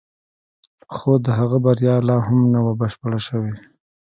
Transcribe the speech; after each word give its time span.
خو 0.93 1.11
د 1.25 1.27
هغه 1.39 1.57
بریا 1.65 1.95
لا 2.07 2.17
هم 2.27 2.39
نه 2.53 2.59
وه 2.65 2.73
بشپړه 2.79 3.19
شوې 3.27 3.53